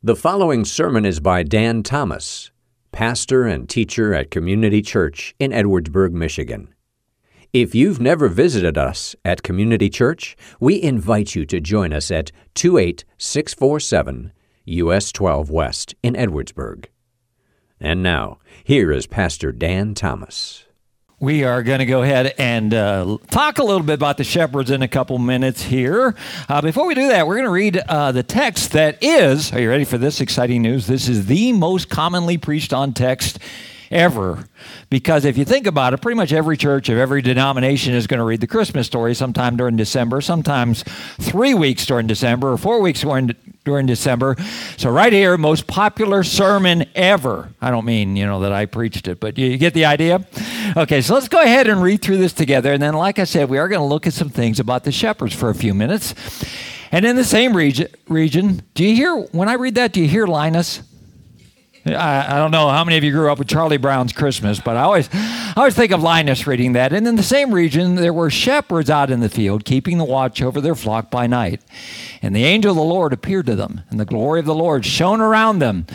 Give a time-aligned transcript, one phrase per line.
[0.00, 2.52] The following sermon is by Dan Thomas,
[2.92, 6.72] pastor and teacher at Community Church in Edwardsburg, Michigan.
[7.52, 12.30] If you've never visited us at Community Church, we invite you to join us at
[12.54, 14.32] 28647
[14.66, 16.84] US 12 West in Edwardsburg.
[17.80, 20.67] And now, here is Pastor Dan Thomas.
[21.20, 24.70] We are going to go ahead and uh, talk a little bit about the shepherds
[24.70, 26.14] in a couple minutes here.
[26.48, 29.60] Uh, before we do that, we're going to read uh, the text that is, are
[29.60, 30.86] you ready for this exciting news?
[30.86, 33.40] This is the most commonly preached on text
[33.90, 34.44] ever.
[34.90, 38.18] Because if you think about it, pretty much every church of every denomination is going
[38.18, 40.84] to read the Christmas story sometime during December, sometimes
[41.18, 44.36] three weeks during December, or four weeks during, during December.
[44.76, 47.50] So, right here, most popular sermon ever.
[47.60, 50.24] I don't mean, you know, that I preached it, but you, you get the idea?
[50.78, 52.72] Okay, so let's go ahead and read through this together.
[52.72, 54.92] And then, like I said, we are going to look at some things about the
[54.92, 56.14] shepherds for a few minutes.
[56.92, 60.06] And in the same region, region, do you hear, when I read that, do you
[60.06, 60.82] hear Linus?
[61.84, 64.76] I, I, don't know how many of you grew up with Charlie Brown's Christmas, but
[64.76, 66.92] I always, I always think of Linus reading that.
[66.92, 70.40] And in the same region, there were shepherds out in the field, keeping the watch
[70.40, 71.60] over their flock by night.
[72.22, 74.86] And the angel of the Lord appeared to them, and the glory of the Lord
[74.86, 75.86] shone around them.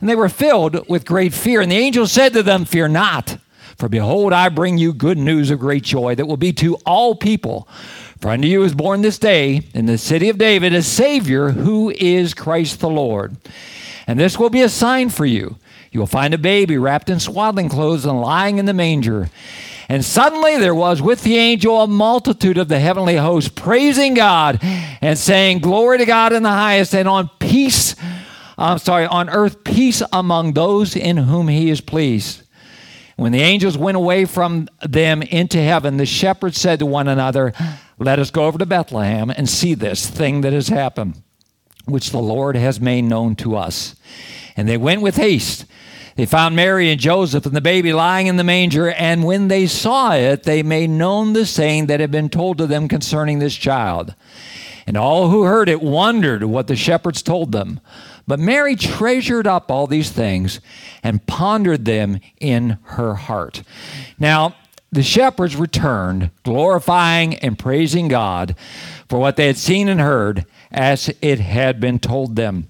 [0.00, 1.62] And they were filled with great fear.
[1.62, 3.38] And the angel said to them, Fear not,
[3.78, 7.14] for behold, I bring you good news of great joy that will be to all
[7.14, 7.68] people.
[8.20, 11.90] For unto you is born this day in the city of David a Savior who
[11.90, 13.36] is Christ the Lord.
[14.08, 15.56] And this will be a sign for you.
[15.92, 19.30] You will find a baby wrapped in swaddling clothes and lying in the manger.
[19.88, 24.58] And suddenly there was with the angel a multitude of the heavenly host praising God
[24.60, 27.94] and saying, Glory to God in the highest, and on peace,
[28.58, 32.42] I'm sorry, on earth peace among those in whom he is pleased.
[33.18, 37.52] When the angels went away from them into heaven, the shepherds said to one another,
[37.98, 41.20] Let us go over to Bethlehem and see this thing that has happened
[41.84, 43.96] which the Lord has made known to us.
[44.56, 45.64] And they went with haste.
[46.14, 49.66] They found Mary and Joseph and the baby lying in the manger, and when they
[49.66, 53.56] saw it, they made known the saying that had been told to them concerning this
[53.56, 54.14] child.
[54.86, 57.80] And all who heard it wondered what the shepherds told them.
[58.28, 60.60] But Mary treasured up all these things
[61.02, 63.62] and pondered them in her heart.
[64.18, 64.54] Now,
[64.92, 68.54] the shepherds returned, glorifying and praising God
[69.08, 72.68] for what they had seen and heard as it had been told them.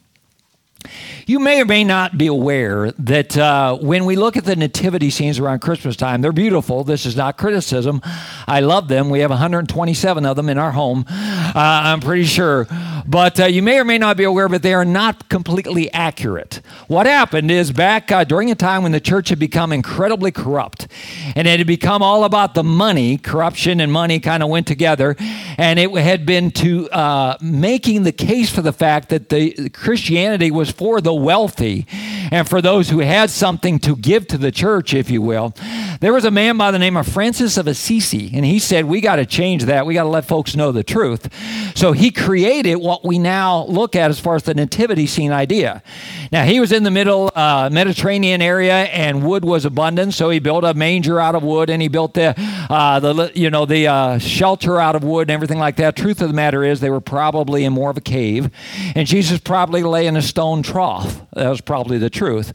[1.27, 5.11] You may or may not be aware that uh, when we look at the nativity
[5.11, 6.85] scenes around Christmas time, they're beautiful.
[6.85, 8.01] This is not criticism.
[8.47, 9.11] I love them.
[9.11, 12.67] We have 127 of them in our home, uh, I'm pretty sure.
[13.09, 16.61] But uh, you may or may not be aware, but they are not completely accurate.
[16.89, 20.87] What happened is back uh, during a time when the church had become incredibly corrupt
[21.35, 25.17] and it had become all about the money, corruption and money kind of went together,
[25.57, 30.51] and it had been to uh, making the case for the fact that the Christianity
[30.51, 31.87] was for the wealthy
[32.31, 35.55] and for those who had something to give to the church, if you will.
[36.01, 39.01] There was a man by the name of Francis of Assisi, and he said, We
[39.01, 39.87] got to change that.
[39.87, 41.29] We got to let folks know the truth.
[41.75, 45.82] So he created what we now look at as far as the nativity scene idea.
[46.32, 50.38] Now, he was in the middle uh, Mediterranean area, and wood was abundant, so he
[50.38, 52.34] built a manger out of wood, and he built the,
[52.70, 55.97] uh, the you know, the uh, shelter out of wood and everything like that.
[55.97, 58.50] Truth of the matter is, they were probably in more of a cave,
[58.94, 61.20] and Jesus probably lay in a stone trough.
[61.32, 62.53] That was probably the truth.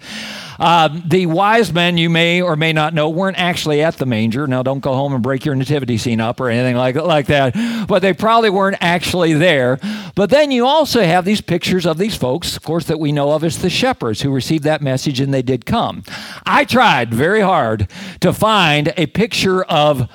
[0.63, 4.47] Uh, the wise men, you may or may not know, weren't actually at the manger.
[4.47, 7.85] Now, don't go home and break your nativity scene up or anything like, like that.
[7.85, 9.77] But they probably weren't actually there.
[10.15, 13.31] But then you also have these pictures of these folks, of course, that we know
[13.31, 16.01] of as the shepherds who received that message and they did come.
[16.45, 17.89] I tried very hard
[18.21, 20.09] to find a picture of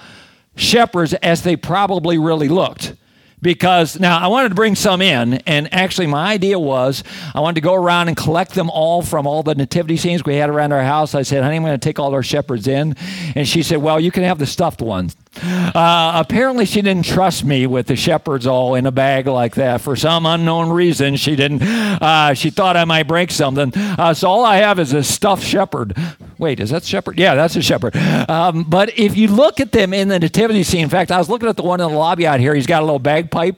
[0.57, 2.95] shepherds as they probably really looked
[3.41, 7.05] because now I wanted to bring some in, and actually my idea was
[7.35, 10.37] I wanted to go around and collect them all from all the nativity scenes we
[10.37, 11.15] had around our house.
[11.15, 12.97] I said, "Honey, I'm going to take all our shepherds in,"
[13.35, 17.45] and she said, "Well, you can have the stuffed ones." Uh, apparently, she didn't trust
[17.45, 21.17] me with the shepherds all in a bag like that for some unknown reason.
[21.17, 21.63] She didn't.
[21.63, 23.73] Uh, she thought I might break something.
[23.75, 25.97] Uh, so all I have is a stuffed shepherd.
[26.39, 27.19] Wait, is that shepherd?
[27.19, 27.97] Yeah, that's a shepherd.
[27.97, 31.29] Um, but if you look at them in the nativity scene, in fact, I was
[31.29, 32.55] looking at the one in the lobby out here.
[32.55, 33.57] He's got a little bagpipe.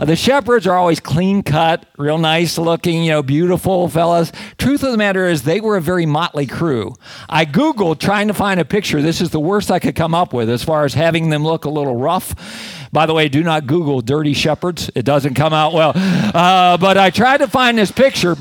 [0.00, 4.32] Uh, the shepherds are always clean cut, real nice looking, you know, beautiful fellas.
[4.56, 6.94] Truth of the matter is, they were a very motley crew.
[7.28, 9.02] I Googled trying to find a picture.
[9.02, 11.66] This is the worst I could come up with as far as having them look
[11.66, 12.88] a little rough.
[12.90, 15.92] By the way, do not Google dirty shepherds, it doesn't come out well.
[15.94, 18.36] Uh, but I tried to find this picture.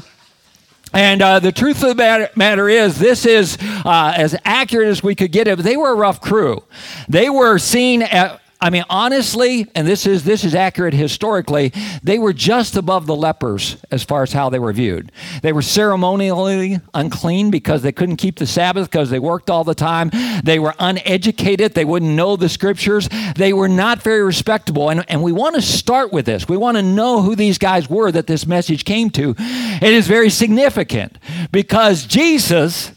[0.93, 5.15] And uh, the truth of the matter, is, this is uh, as accurate as we
[5.15, 5.57] could get it.
[5.57, 6.63] They were a rough crew.
[7.09, 12.18] They were seen at, I mean, honestly, and this is this is accurate historically, they
[12.18, 15.12] were just above the lepers as far as how they were viewed.
[15.42, 19.75] They were ceremonially unclean because they couldn't keep the Sabbath because they worked all the
[19.75, 20.12] time.
[20.45, 21.74] They were uneducated.
[21.74, 23.10] They wouldn't know the scriptures.
[23.36, 24.89] They were not very respectable.
[24.89, 26.48] And, and we want to start with this.
[26.48, 29.36] We want to know who these guys were that this message came to.
[29.38, 31.18] It is very significant
[31.51, 32.94] because Jesus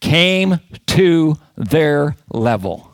[0.00, 2.93] came to their level.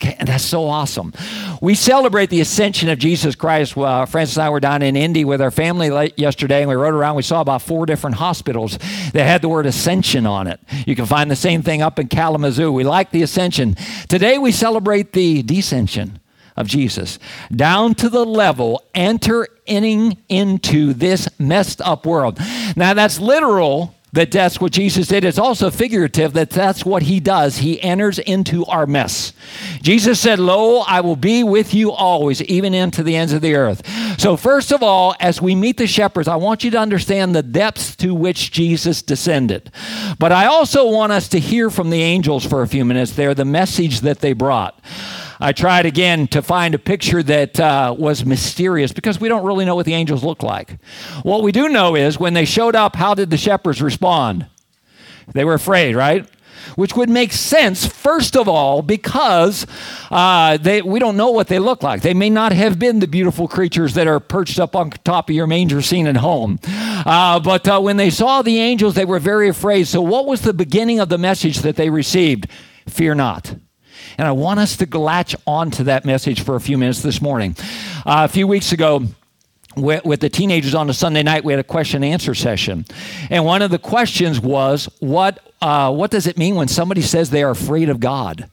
[0.00, 1.12] Okay, and that's so awesome.
[1.60, 3.76] We celebrate the ascension of Jesus Christ.
[3.76, 6.94] Uh, Francis and I were down in Indy with our family yesterday, and we rode
[6.94, 7.16] around.
[7.16, 10.60] We saw about four different hospitals that had the word ascension on it.
[10.86, 12.70] You can find the same thing up in Kalamazoo.
[12.70, 13.74] We like the ascension.
[14.08, 16.20] Today, we celebrate the descension
[16.56, 17.18] of Jesus
[17.50, 22.38] down to the level entering into this messed up world.
[22.76, 25.24] Now, that's literal that that's what Jesus did.
[25.24, 27.58] It's also figurative that that's what he does.
[27.58, 29.32] He enters into our mess.
[29.82, 33.54] Jesus said, Lo, I will be with you always, even into the ends of the
[33.54, 33.86] earth.
[34.18, 37.42] So, first of all, as we meet the shepherds, I want you to understand the
[37.42, 39.70] depths to which Jesus descended.
[40.18, 43.34] But I also want us to hear from the angels for a few minutes there,
[43.34, 44.78] the message that they brought.
[45.40, 49.64] I tried again to find a picture that uh, was mysterious because we don't really
[49.64, 50.78] know what the angels look like.
[51.22, 54.46] What we do know is when they showed up, how did the shepherds respond?
[55.32, 56.28] They were afraid, right?
[56.74, 59.64] Which would make sense, first of all, because
[60.10, 62.02] uh, they, we don't know what they look like.
[62.02, 65.36] They may not have been the beautiful creatures that are perched up on top of
[65.36, 66.58] your manger scene at home.
[66.66, 69.86] Uh, but uh, when they saw the angels, they were very afraid.
[69.86, 72.48] So, what was the beginning of the message that they received?
[72.86, 73.54] Fear not.
[74.18, 77.22] And I want us to latch on to that message for a few minutes this
[77.22, 77.54] morning.
[78.04, 79.04] Uh, a few weeks ago,
[79.76, 82.84] with, with, the teenagers on a Sunday night, we had a question and answer session.
[83.30, 87.30] And one of the questions was, what, uh, what does it mean when somebody says
[87.30, 88.50] they are afraid of God?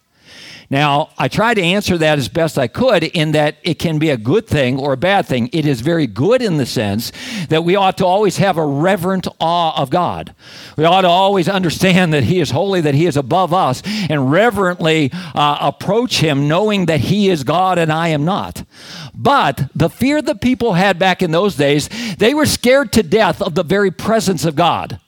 [0.69, 4.09] Now, I tried to answer that as best I could in that it can be
[4.09, 5.49] a good thing or a bad thing.
[5.53, 7.11] It is very good in the sense
[7.49, 10.33] that we ought to always have a reverent awe of God.
[10.75, 14.31] We ought to always understand that He is holy, that He is above us, and
[14.31, 18.63] reverently uh, approach Him knowing that He is God and I am not.
[19.13, 23.41] But the fear that people had back in those days, they were scared to death
[23.41, 24.99] of the very presence of God.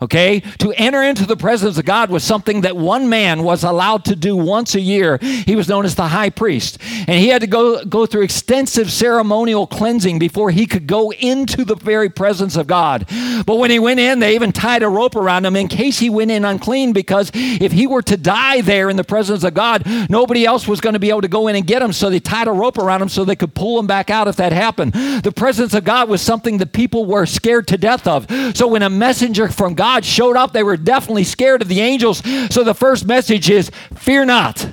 [0.00, 0.40] Okay?
[0.58, 4.14] To enter into the presence of God was something that one man was allowed to
[4.14, 5.18] do once a year.
[5.18, 6.78] He was known as the high priest.
[7.08, 11.64] And he had to go, go through extensive ceremonial cleansing before he could go into
[11.64, 13.08] the very presence of God.
[13.44, 16.10] But when he went in, they even tied a rope around him in case he
[16.10, 19.82] went in unclean, because if he were to die there in the presence of God,
[20.08, 21.92] nobody else was going to be able to go in and get him.
[21.92, 24.36] So they tied a rope around him so they could pull him back out if
[24.36, 24.92] that happened.
[24.92, 28.28] The presence of God was something that people were scared to death of.
[28.56, 31.80] So when a messenger from God God showed up, they were definitely scared of the
[31.80, 32.18] angels.
[32.50, 34.68] So the first message is fear not.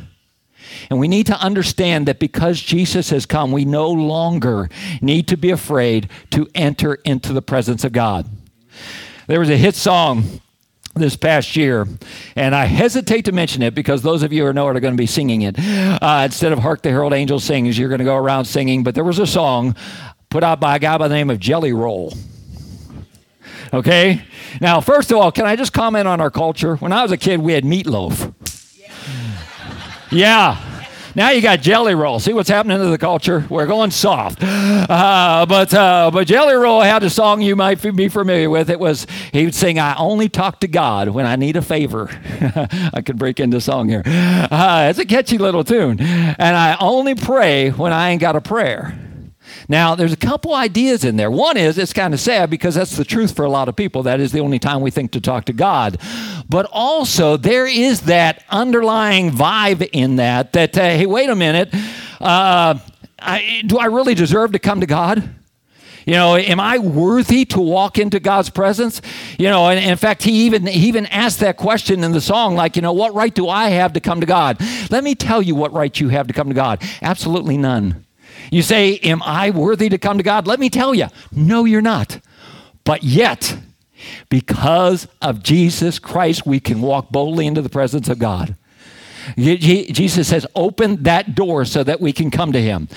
[0.89, 4.67] And we need to understand that because Jesus has come, we no longer
[4.99, 8.27] need to be afraid to enter into the presence of God.
[9.27, 10.41] There was a hit song
[10.95, 11.87] this past year,
[12.35, 14.95] and I hesitate to mention it because those of you who know it are going
[14.95, 15.55] to be singing it.
[15.57, 18.83] Uh, instead of Hark the Herald Angels Sings, you're going to go around singing.
[18.83, 19.77] But there was a song
[20.29, 22.13] put out by a guy by the name of Jelly Roll.
[23.73, 24.21] Okay?
[24.61, 26.75] Now, first of all, can I just comment on our culture?
[26.77, 28.33] When I was a kid, we had meatloaf.
[30.11, 30.75] Yeah.
[31.15, 32.19] Now you got jelly roll.
[32.19, 33.45] See what's happening to the culture?
[33.49, 34.43] We're going soft.
[34.43, 38.69] Uh, but uh, but jelly roll had a song you might be familiar with.
[38.69, 42.09] It was he would sing, "I only talk to God when I need a favor."
[42.93, 44.03] I could break into song here.
[44.05, 48.41] Uh, it's a catchy little tune, and I only pray when I ain't got a
[48.41, 48.99] prayer.
[49.67, 51.31] Now, there's a couple ideas in there.
[51.31, 54.03] One is it's kind of sad because that's the truth for a lot of people.
[54.03, 55.97] That is the only time we think to talk to God.
[56.47, 61.73] But also, there is that underlying vibe in that that, uh, hey, wait a minute.
[62.19, 62.79] Uh,
[63.19, 65.35] I, do I really deserve to come to God?
[66.05, 69.01] You know, am I worthy to walk into God's presence?
[69.39, 72.21] You know, and, and, in fact, he even he even asked that question in the
[72.21, 74.61] song, like, you know, what right do I have to come to God?
[74.91, 76.83] Let me tell you what right you have to come to God.
[77.01, 78.04] Absolutely none.
[78.51, 80.47] You say, Am I worthy to come to God?
[80.47, 82.19] Let me tell you, no, you're not.
[82.83, 83.57] But yet,
[84.29, 88.55] because of Jesus Christ, we can walk boldly into the presence of God.
[89.37, 92.87] Jesus says, Open that door so that we can come to Him.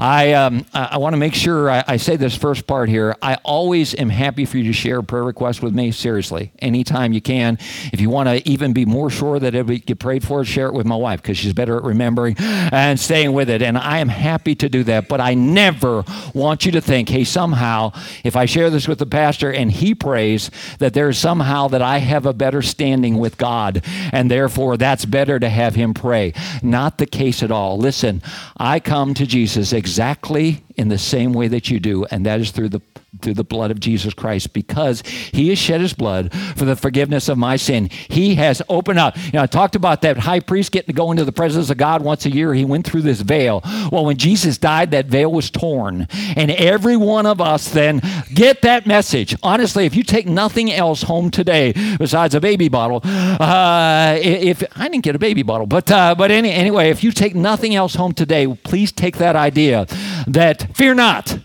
[0.00, 3.14] I, um, I want to make sure I, I, say this first part here.
[3.20, 7.20] I always am happy for you to share prayer request with me, seriously, anytime you
[7.20, 7.58] can.
[7.92, 10.68] If you want to even be more sure that it will get prayed for, share
[10.68, 13.60] it with my wife because she's better at remembering and staying with it.
[13.60, 15.06] And I am happy to do that.
[15.06, 16.02] But I never
[16.32, 17.92] want you to think, hey, somehow,
[18.24, 21.98] if I share this with the pastor and he prays, that there's somehow that I
[21.98, 23.84] have a better standing with God.
[24.12, 26.32] And therefore, that's better to have him pray.
[26.62, 27.76] Not the case at all.
[27.76, 28.22] Listen,
[28.56, 32.40] I come to Jesus exactly exactly in the same way that you do, and that
[32.40, 32.80] is through the
[33.22, 37.28] through the blood of Jesus Christ because he has shed his blood for the forgiveness
[37.28, 37.90] of my sin.
[38.08, 39.16] He has opened up.
[39.16, 41.76] You know, I talked about that high priest getting to go into the presence of
[41.76, 42.54] God once a year.
[42.54, 43.62] He went through this veil.
[43.90, 46.06] Well, when Jesus died, that veil was torn.
[46.36, 48.00] And every one of us then
[48.32, 49.36] get that message.
[49.42, 54.88] Honestly, if you take nothing else home today besides a baby bottle, uh, if I
[54.88, 57.94] didn't get a baby bottle, but uh, but any, anyway, if you take nothing else
[57.94, 59.86] home today, please take that idea
[60.26, 61.38] that fear not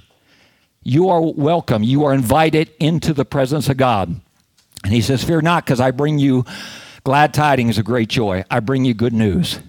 [0.87, 1.81] you are welcome.
[1.81, 4.21] You are invited into the presence of God.
[4.83, 6.45] And he says, Fear not, because I bring you
[7.03, 8.43] glad tidings of great joy.
[8.51, 9.59] I bring you good news.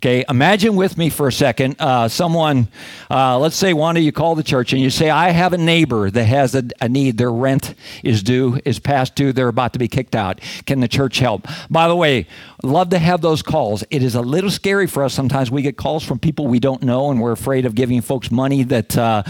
[0.00, 2.68] Okay, imagine with me for a second uh, someone,
[3.10, 6.10] uh, let's say Wanda, you call the church and you say, I have a neighbor
[6.10, 7.18] that has a, a, need.
[7.18, 9.34] Their rent is due, is past due.
[9.34, 10.40] They're about to be kicked out.
[10.64, 11.46] Can the church help?
[11.68, 12.26] By the way,
[12.62, 13.84] love to have those calls.
[13.90, 15.50] It is a little scary for us sometimes.
[15.50, 18.62] We get calls from people we don't know and we're afraid of giving folks money
[18.62, 19.22] that uh,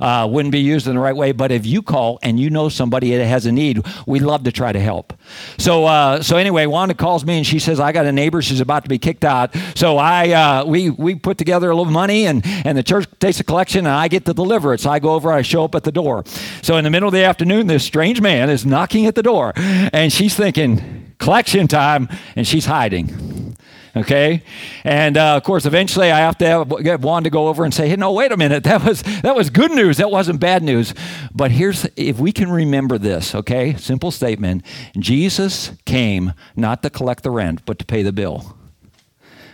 [0.00, 1.32] uh wouldn't be used in the right way.
[1.32, 4.52] But if you call and you know somebody that has a need, we love to
[4.52, 5.12] try to help.
[5.58, 8.40] So, uh, so anyway, Wanda calls me and she says, I got a neighbor.
[8.40, 9.54] She's about to be kicked out.
[9.74, 13.06] So I I uh, we we put together a little money and and the church
[13.18, 14.80] takes a collection and I get to deliver it.
[14.80, 16.24] So I go over, I show up at the door.
[16.62, 19.52] So in the middle of the afternoon, this strange man is knocking at the door,
[19.56, 23.56] and she's thinking collection time, and she's hiding.
[23.96, 24.42] Okay,
[24.82, 27.72] and uh, of course, eventually I have to have, get Juan to go over and
[27.72, 28.64] say, "Hey, no, wait a minute.
[28.64, 29.98] That was that was good news.
[29.98, 30.94] That wasn't bad news."
[31.32, 33.34] But here's if we can remember this.
[33.36, 34.64] Okay, simple statement:
[34.98, 38.56] Jesus came not to collect the rent, but to pay the bill.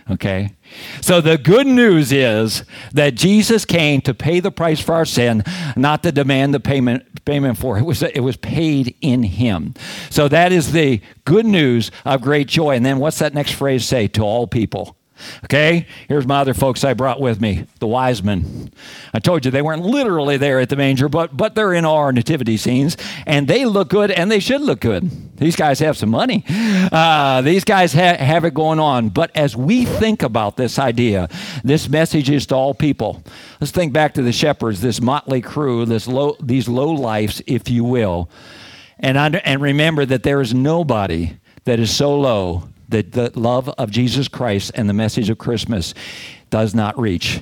[0.09, 0.55] Okay?
[1.01, 5.43] So the good news is that Jesus came to pay the price for our sin,
[5.75, 7.83] not to demand the payment, payment for it.
[7.83, 9.73] Was, it was paid in him.
[10.09, 12.75] So that is the good news of great joy.
[12.75, 14.07] And then what's that next phrase say?
[14.07, 14.97] To all people.
[15.45, 18.71] Okay, here's my other folks I brought with me, the wise men.
[19.13, 22.11] I told you they weren't literally there at the manger, but but they're in our
[22.11, 25.37] nativity scenes, and they look good, and they should look good.
[25.37, 26.43] These guys have some money.
[26.47, 29.09] Uh, these guys ha- have it going on.
[29.09, 31.29] But as we think about this idea,
[31.63, 33.23] this message is to all people.
[33.59, 37.69] Let's think back to the shepherds, this motley crew, this low, these low lives, if
[37.69, 38.29] you will,
[38.99, 43.69] and under, and remember that there is nobody that is so low that the love
[43.69, 45.93] of Jesus Christ and the message of Christmas
[46.49, 47.41] does not reach.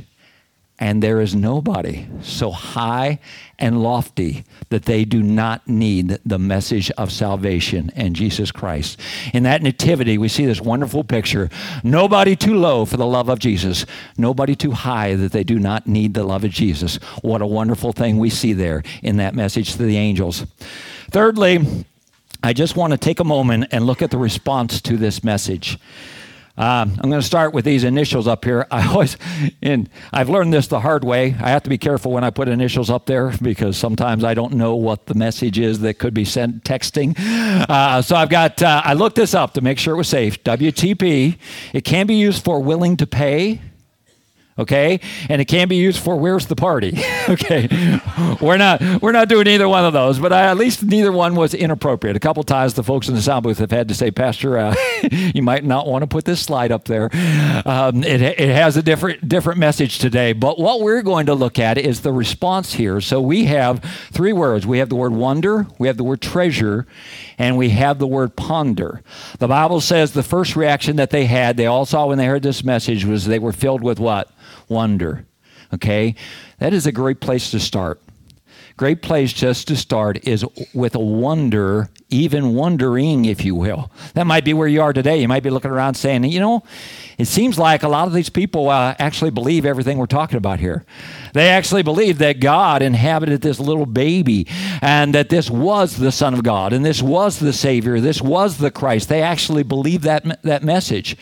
[0.82, 3.20] And there is nobody so high
[3.58, 8.98] and lofty that they do not need the message of salvation and Jesus Christ.
[9.34, 11.50] In that nativity, we see this wonderful picture.
[11.84, 13.86] Nobody too low for the love of Jesus,
[14.18, 16.96] nobody too high that they do not need the love of Jesus.
[17.22, 20.46] What a wonderful thing we see there in that message to the angels.
[21.12, 21.86] Thirdly,
[22.42, 25.78] I just want to take a moment and look at the response to this message.
[26.58, 28.68] Um, I'm going to start with these initials up here.
[28.72, 29.18] I always,
[29.62, 31.36] and I've learned this the hard way.
[31.40, 34.54] I have to be careful when I put initials up there because sometimes I don't
[34.54, 37.18] know what the message is that could be sent texting.
[37.18, 40.44] Uh, so I've got, uh, I looked this up to make sure it was safe.
[40.44, 41.38] WTP.
[41.74, 43.62] It can be used for willing to pay
[44.60, 45.00] okay?
[45.30, 46.94] And it can be used for where's the party
[47.30, 47.68] okay?
[48.42, 51.36] We're not we're not doing either one of those but I, at least neither one
[51.36, 52.16] was inappropriate.
[52.16, 54.76] A couple times the folks in the sound booth have had to say pastor uh,
[55.12, 57.10] you might not want to put this slide up there.
[57.66, 61.58] Um, it, it has a different different message today but what we're going to look
[61.58, 63.02] at is the response here.
[63.02, 64.68] So we have three words.
[64.68, 66.86] We have the word wonder we have the word treasure
[67.38, 69.02] and we have the word ponder.
[69.40, 72.44] The bible says the first reaction that they had they all saw when they heard
[72.44, 74.30] this message was they were filled with what
[74.68, 75.26] wonder.
[75.74, 76.16] Okay?
[76.60, 78.02] That is a great place to start.
[78.80, 83.92] Great place just to start is with a wonder, even wondering, if you will.
[84.14, 85.20] That might be where you are today.
[85.20, 86.64] You might be looking around saying, you know,
[87.18, 90.62] it seems like a lot of these people uh, actually believe everything we're talking about
[90.62, 90.86] here.
[91.34, 94.48] They actually believe that God inhabited this little baby
[94.82, 98.60] and that this was the Son of God and this was the Savior, this was
[98.60, 99.10] the Christ.
[99.10, 101.18] They actually believe that, that message.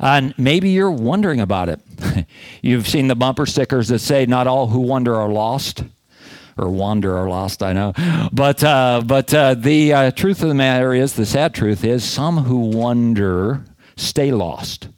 [0.00, 1.80] And maybe you're wondering about it.
[2.62, 5.84] You've seen the bumper stickers that say, Not all who wander are lost.
[6.56, 7.92] Or wander are lost, I know.
[8.32, 12.04] But, uh, but uh, the uh, truth of the matter is, the sad truth is,
[12.04, 13.64] some who wander
[13.96, 14.88] stay lost.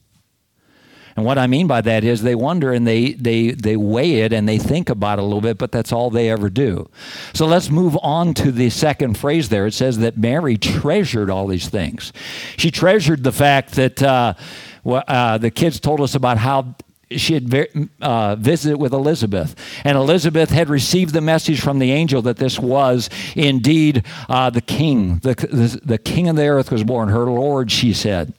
[1.16, 4.32] And what I mean by that is they wonder and they, they, they weigh it
[4.32, 6.88] and they think about it a little bit, but that's all they ever do.
[7.34, 9.66] So let's move on to the second phrase there.
[9.66, 12.12] It says that Mary treasured all these things.
[12.56, 14.34] She treasured the fact that uh,
[14.84, 16.74] uh, the kids told us about how
[17.16, 22.22] she had uh, visited with Elizabeth, and Elizabeth had received the message from the angel
[22.22, 25.18] that this was indeed uh, the king.
[25.18, 28.32] The, the, the, king of the earth was born, her Lord, she said.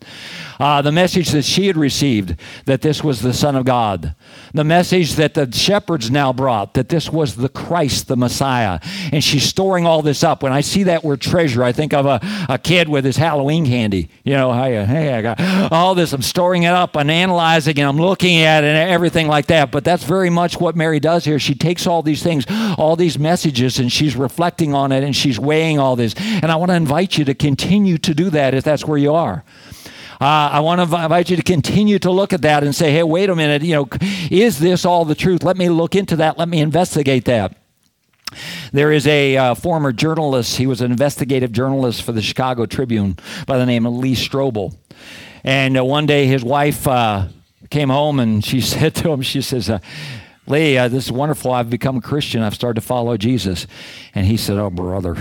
[0.63, 4.15] Uh, the message that she had received that this was the Son of God.
[4.53, 8.79] The message that the shepherds now brought that this was the Christ, the Messiah.
[9.11, 10.41] And she's storing all this up.
[10.41, 13.65] When I see that word treasure, I think of a, a kid with his Halloween
[13.65, 14.07] candy.
[14.23, 16.13] You know, hey, hey, I got all this.
[16.13, 19.69] I'm storing it up and analyzing and I'm looking at it and everything like that.
[19.69, 21.39] But that's very much what Mary does here.
[21.39, 22.45] She takes all these things,
[22.77, 26.15] all these messages, and she's reflecting on it and she's weighing all this.
[26.15, 29.13] And I want to invite you to continue to do that if that's where you
[29.13, 29.43] are.
[30.23, 33.03] Uh, I want to invite you to continue to look at that and say, hey,
[33.03, 33.89] wait a minute, you know,
[34.31, 35.43] is this all the truth?
[35.43, 36.37] Let me look into that.
[36.37, 37.57] Let me investigate that.
[38.71, 43.17] There is a uh, former journalist, he was an investigative journalist for the Chicago Tribune
[43.45, 44.73] by the name of Lee Strobel.
[45.43, 47.27] And uh, one day his wife uh,
[47.69, 49.79] came home and she said to him, she says, uh,
[50.47, 51.51] Lee, uh, this is wonderful.
[51.51, 52.43] I've become a Christian.
[52.43, 53.67] I've started to follow Jesus.
[54.15, 55.15] And he said, Oh, brother,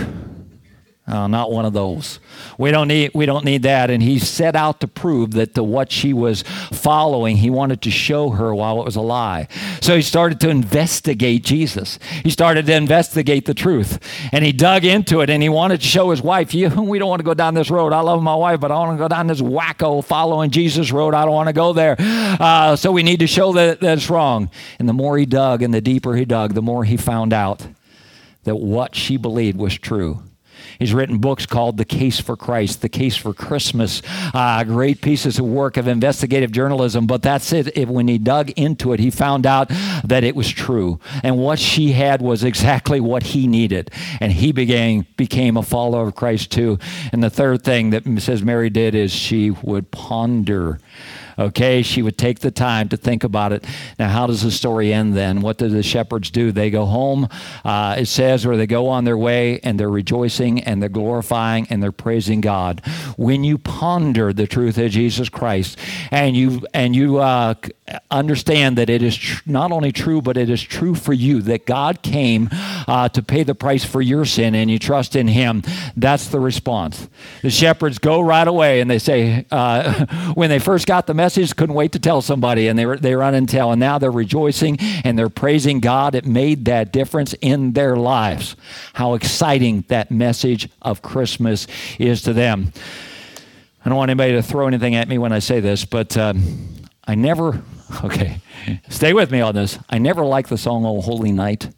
[1.05, 2.21] Oh, not one of those.
[2.57, 3.89] We don't need we don't need that.
[3.89, 7.91] And he set out to prove that the, what she was following, he wanted to
[7.91, 9.49] show her while it was a lie.
[9.81, 11.99] So he started to investigate Jesus.
[12.23, 13.99] He started to investigate the truth,
[14.31, 15.29] and he dug into it.
[15.29, 17.69] And he wanted to show his wife, "You, we don't want to go down this
[17.69, 17.91] road.
[17.91, 20.89] I love my wife, but I don't want to go down this wacko following Jesus
[20.93, 21.13] road.
[21.13, 21.97] I don't want to go there.
[21.99, 25.73] Uh, so we need to show that that's wrong." And the more he dug, and
[25.73, 27.67] the deeper he dug, the more he found out
[28.45, 30.23] that what she believed was true.
[30.79, 34.01] He's written books called The Case for Christ, The Case for Christmas,
[34.33, 37.07] uh, great pieces of work of investigative journalism.
[37.07, 37.75] But that's it.
[37.77, 39.69] If, when he dug into it, he found out
[40.03, 40.99] that it was true.
[41.23, 43.91] And what she had was exactly what he needed.
[44.19, 46.79] And he began, became a follower of Christ too.
[47.11, 50.79] And the third thing that says Mary did is she would ponder
[51.37, 53.65] Okay, she would take the time to think about it.
[53.97, 55.41] Now, how does the story end then?
[55.41, 56.51] What do the shepherds do?
[56.51, 57.27] They go home,
[57.63, 61.67] uh, it says, or they go on their way and they're rejoicing and they're glorifying
[61.69, 62.81] and they're praising God.
[63.17, 65.79] When you ponder the truth of Jesus Christ
[66.11, 67.55] and you and you uh,
[68.11, 71.65] understand that it is tr- not only true, but it is true for you that
[71.65, 72.49] God came
[72.87, 75.63] uh, to pay the price for your sin and you trust in Him,
[75.95, 77.07] that's the response.
[77.41, 81.55] The shepherds go right away and they say, uh, when they first got the message,
[81.55, 84.77] couldn't wait to tell somebody, and they, they run and tell, and now they're rejoicing
[85.03, 86.15] and they're praising God.
[86.15, 88.55] It made that difference in their lives.
[88.93, 91.67] How exciting that message of Christmas
[91.99, 92.71] is to them.
[93.85, 96.72] I don't want anybody to throw anything at me when I say this, but um,
[97.05, 97.61] I never,
[98.03, 98.41] okay,
[98.89, 99.77] stay with me on this.
[99.89, 101.69] I never liked the song Oh Holy Night.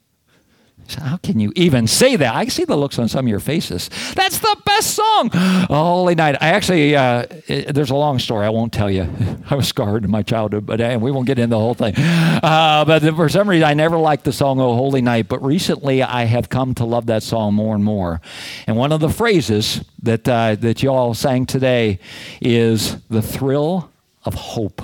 [0.87, 2.35] So How can you even say that?
[2.35, 3.89] I see the looks on some of your faces.
[4.13, 5.29] That's the best song.
[5.33, 6.37] Holy night.
[6.41, 8.45] I actually, uh, it, there's a long story.
[8.45, 9.09] I won't tell you.
[9.49, 11.95] I was scarred in my childhood, but uh, we won't get into the whole thing.
[11.97, 16.03] Uh, but for some reason, I never liked the song "Oh Holy Night." But recently,
[16.03, 18.21] I have come to love that song more and more.
[18.67, 21.99] And one of the phrases that uh, that you all sang today
[22.41, 23.89] is the thrill
[24.23, 24.83] of hope.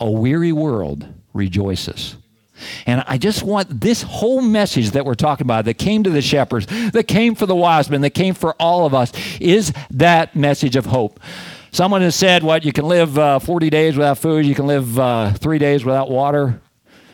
[0.00, 2.16] A weary world rejoices.
[2.86, 6.22] And I just want this whole message that we're talking about that came to the
[6.22, 10.36] shepherds, that came for the wise men, that came for all of us, is that
[10.36, 11.20] message of hope.
[11.72, 14.98] Someone has said, What, you can live uh, 40 days without food, you can live
[14.98, 16.60] uh, three days without water.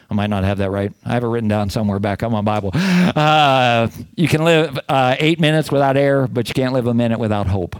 [0.08, 0.92] I might not have that right.
[1.04, 2.70] I have it written down somewhere back on my Bible.
[2.74, 7.18] Uh, you can live uh, eight minutes without air, but you can't live a minute
[7.18, 7.76] without hope.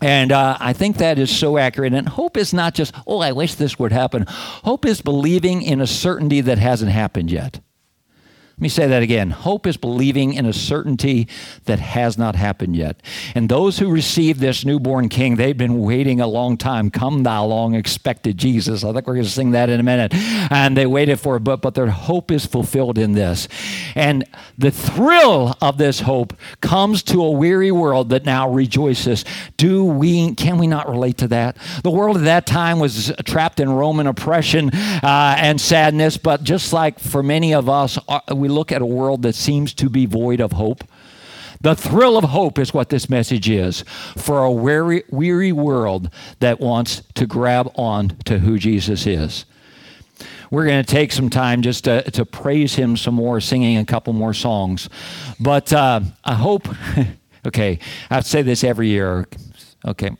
[0.00, 1.92] And uh, I think that is so accurate.
[1.92, 4.24] And hope is not just, oh, I wish this would happen.
[4.28, 7.60] Hope is believing in a certainty that hasn't happened yet.
[8.58, 9.30] Let me say that again.
[9.30, 11.28] Hope is believing in a certainty
[11.66, 13.00] that has not happened yet.
[13.36, 16.90] And those who received this newborn king, they've been waiting a long time.
[16.90, 18.82] Come thou long expected Jesus.
[18.82, 20.12] I think we're going to sing that in a minute.
[20.50, 23.46] And they waited for it, but, but their hope is fulfilled in this.
[23.94, 24.24] And
[24.58, 29.24] the thrill of this hope comes to a weary world that now rejoices.
[29.56, 31.58] Do we, can we not relate to that?
[31.84, 36.72] The world at that time was trapped in Roman oppression uh, and sadness, but just
[36.72, 39.90] like for many of us, uh, we we look at a world that seems to
[39.90, 40.82] be void of hope.
[41.60, 43.84] The thrill of hope is what this message is
[44.16, 49.44] for a weary, weary world that wants to grab on to who Jesus is.
[50.50, 53.84] We're going to take some time just to, to praise him some more, singing a
[53.84, 54.88] couple more songs.
[55.38, 56.68] But uh, I hope,
[57.46, 59.28] okay, I say this every year.
[59.84, 60.10] Okay.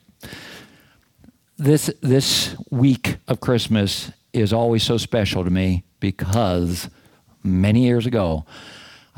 [1.56, 6.90] this this week of Christmas is always so special to me because
[7.42, 8.44] many years ago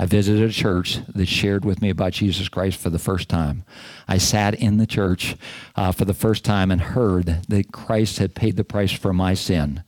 [0.01, 3.65] I visited a church that shared with me about Jesus Christ for the first time.
[4.09, 5.37] I sat in the church
[5.77, 9.35] uh, for the first time and heard that Christ had paid the price for my
[9.35, 9.83] sin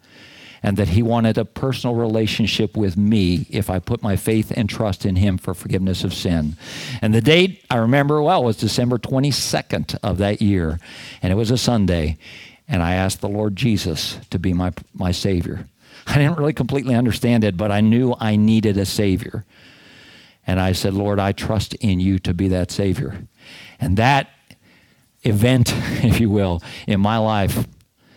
[0.62, 4.68] and that he wanted a personal relationship with me if I put my faith and
[4.68, 6.57] trust in him for forgiveness of sin.
[7.01, 10.79] And the date I remember well was December 22nd of that year,
[11.23, 12.18] and it was a Sunday,
[12.68, 15.66] and I asked the Lord Jesus to be my, my Savior.
[16.07, 19.45] I didn't really completely understand it, but I knew I needed a Savior.
[20.47, 23.27] And I said, Lord, I trust in you to be that Savior.
[23.81, 24.29] And that
[25.23, 27.67] event, if you will, in my life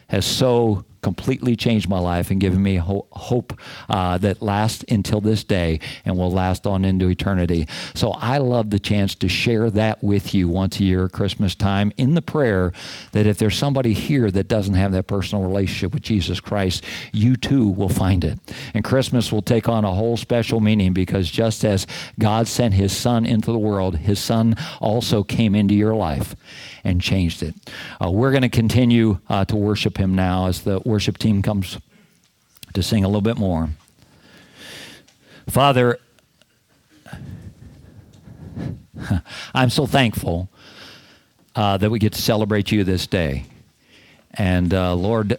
[0.10, 3.54] has so completely changed my life and given me ho- hope
[3.90, 7.68] uh, that lasts until this day and will last on into eternity.
[7.94, 11.54] So I love the chance to share that with you once a year at Christmas
[11.54, 12.74] time in the prayer
[13.12, 17.36] that if there's somebody here that doesn't have that personal relationship with Jesus Christ, you
[17.36, 18.40] too will find it.
[18.74, 21.86] And Christmas will take on a whole special meaning because just as
[22.18, 26.36] God sent his son into the world, his son also came into your life
[26.84, 27.54] and changed it.
[28.04, 31.78] Uh, we're going to continue uh, to worship him now as the worship team comes
[32.74, 33.68] to sing a little bit more.
[35.50, 36.00] Father,
[39.54, 40.48] I'm so thankful
[41.54, 43.44] uh, that we get to celebrate you this day.
[44.36, 45.38] And uh, Lord,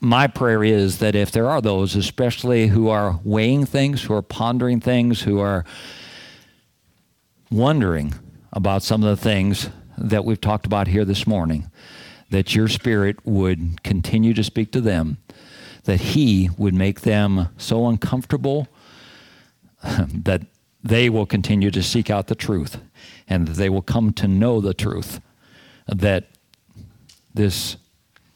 [0.00, 4.22] my prayer is that if there are those, especially who are weighing things, who are
[4.22, 5.66] pondering things, who are
[7.50, 8.14] wondering
[8.50, 11.70] about some of the things that we've talked about here this morning,
[12.36, 15.16] that your spirit would continue to speak to them,
[15.84, 18.68] that he would make them so uncomfortable
[20.12, 20.42] that
[20.84, 22.76] they will continue to seek out the truth
[23.26, 25.18] and that they will come to know the truth
[25.86, 26.28] that
[27.32, 27.78] this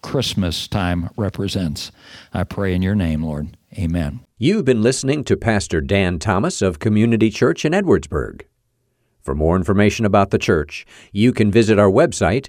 [0.01, 1.93] Christmas time represents.
[2.33, 3.55] I pray in your name, Lord.
[3.75, 4.21] Amen.
[4.39, 8.45] You've been listening to Pastor Dan Thomas of Community Church in Edwardsburg.
[9.21, 12.49] For more information about the church, you can visit our website,